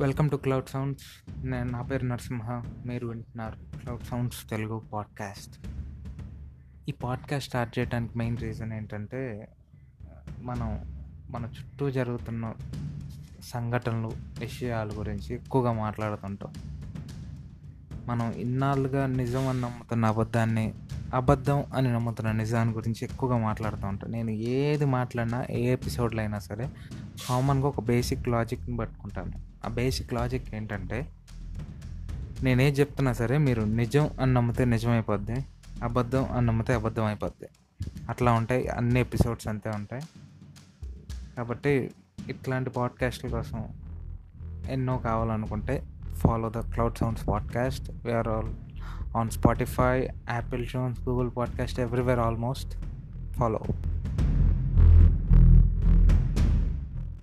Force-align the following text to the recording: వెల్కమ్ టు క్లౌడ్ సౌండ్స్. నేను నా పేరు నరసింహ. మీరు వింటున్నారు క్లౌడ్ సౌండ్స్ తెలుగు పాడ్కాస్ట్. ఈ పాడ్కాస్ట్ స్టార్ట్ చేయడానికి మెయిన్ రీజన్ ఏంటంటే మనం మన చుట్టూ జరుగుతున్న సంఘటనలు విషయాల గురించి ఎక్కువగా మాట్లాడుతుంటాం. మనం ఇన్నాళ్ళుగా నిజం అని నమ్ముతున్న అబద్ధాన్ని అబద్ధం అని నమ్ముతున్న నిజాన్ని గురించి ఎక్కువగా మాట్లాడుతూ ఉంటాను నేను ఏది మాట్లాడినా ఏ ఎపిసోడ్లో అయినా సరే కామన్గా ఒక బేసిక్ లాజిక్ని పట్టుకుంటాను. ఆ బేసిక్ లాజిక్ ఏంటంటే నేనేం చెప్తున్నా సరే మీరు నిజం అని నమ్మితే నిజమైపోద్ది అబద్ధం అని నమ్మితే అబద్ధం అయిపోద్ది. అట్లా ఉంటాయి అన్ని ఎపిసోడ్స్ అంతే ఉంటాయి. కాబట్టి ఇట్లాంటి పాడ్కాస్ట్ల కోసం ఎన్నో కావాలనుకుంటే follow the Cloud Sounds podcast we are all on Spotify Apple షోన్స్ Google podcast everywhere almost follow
వెల్కమ్ 0.00 0.30
టు 0.30 0.36
క్లౌడ్ 0.36 0.68
సౌండ్స్. 0.68 1.36
నేను 1.44 1.70
నా 1.70 1.82
పేరు 1.82 2.06
నరసింహ. 2.06 2.62
మీరు 2.86 3.06
వింటున్నారు 3.06 3.78
క్లౌడ్ 3.78 4.02
సౌండ్స్ 4.02 4.50
తెలుగు 4.50 4.82
పాడ్కాస్ట్. 4.92 5.66
ఈ 6.88 6.92
పాడ్కాస్ట్ 6.92 7.48
స్టార్ట్ 7.48 7.78
చేయడానికి 7.78 8.18
మెయిన్ 8.18 8.38
రీజన్ 8.38 8.72
ఏంటంటే 8.72 9.48
మనం 10.42 10.80
మన 11.30 11.44
చుట్టూ 11.44 11.90
జరుగుతున్న 11.90 12.54
సంఘటనలు 13.42 14.10
విషయాల 14.40 14.90
గురించి 14.94 15.34
ఎక్కువగా 15.34 15.72
మాట్లాడుతుంటాం. 15.72 16.52
మనం 18.06 18.30
ఇన్నాళ్ళుగా 18.30 19.06
నిజం 19.06 19.48
అని 19.48 19.60
నమ్ముతున్న 19.60 20.04
అబద్ధాన్ని 20.04 20.74
అబద్ధం 21.14 21.64
అని 21.74 21.92
నమ్ముతున్న 21.92 22.32
నిజాన్ని 22.32 22.74
గురించి 22.74 23.04
ఎక్కువగా 23.04 23.38
మాట్లాడుతూ 23.38 23.86
ఉంటాను 23.86 24.12
నేను 24.12 24.30
ఏది 24.30 24.84
మాట్లాడినా 24.84 25.44
ఏ 25.50 25.72
ఎపిసోడ్లో 25.72 26.20
అయినా 26.20 26.38
సరే 26.38 26.70
కామన్గా 27.28 27.68
ఒక 27.68 27.80
బేసిక్ 27.80 28.28
లాజిక్ని 28.28 28.76
పట్టుకుంటాను. 28.76 29.55
ఆ 29.66 29.68
బేసిక్ 29.68 30.12
లాజిక్ 30.12 30.54
ఏంటంటే 30.54 31.06
నేనేం 32.42 32.72
చెప్తున్నా 32.72 33.12
సరే 33.12 33.38
మీరు 33.38 33.62
నిజం 33.62 34.10
అని 34.20 34.34
నమ్మితే 34.34 34.64
నిజమైపోద్ది 34.64 35.36
అబద్ధం 35.82 36.24
అని 36.24 36.46
నమ్మితే 36.46 36.74
అబద్ధం 36.74 37.04
అయిపోద్ది. 37.04 37.48
అట్లా 38.08 38.32
ఉంటాయి 38.32 38.68
అన్ని 38.68 39.00
ఎపిసోడ్స్ 39.00 39.48
అంతే 39.48 39.70
ఉంటాయి. 39.70 40.02
కాబట్టి 41.36 41.90
ఇట్లాంటి 42.28 42.70
పాడ్కాస్ట్ల 42.70 43.28
కోసం 43.28 43.64
ఎన్నో 44.70 44.98
కావాలనుకుంటే 44.98 45.86
follow 46.14 46.50
the 46.50 46.58
Cloud 46.58 46.98
Sounds 46.98 47.28
podcast 47.28 47.90
we are 48.04 48.28
all 48.28 48.54
on 49.16 49.30
Spotify 49.30 50.08
Apple 50.30 50.66
షోన్స్ 50.66 51.00
Google 51.00 51.30
podcast 51.36 51.80
everywhere 51.80 52.18
almost 52.18 52.74
follow 53.32 53.60